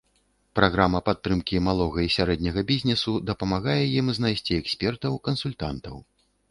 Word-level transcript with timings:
Праграма 0.59 1.01
падтрымкі 1.09 1.61
малога 1.67 1.99
і 2.05 2.09
сярэдняга 2.17 2.65
бізнесу 2.73 3.11
дапамагае 3.31 3.79
ім 4.01 4.13
знайсці 4.21 4.61
экспертаў, 4.61 5.11
кансультантаў. 5.31 5.95